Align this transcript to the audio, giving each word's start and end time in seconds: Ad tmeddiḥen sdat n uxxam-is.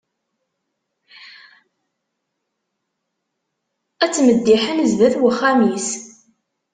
Ad 4.03 4.11
tmeddiḥen 4.13 4.79
sdat 4.91 5.15
n 5.17 5.23
uxxam-is. 5.29 5.89